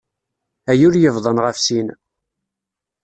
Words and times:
Ay 0.71 0.81
ul 0.87 0.95
yebḍan 0.99 1.41
ɣef 1.45 1.57
sin! 1.65 1.87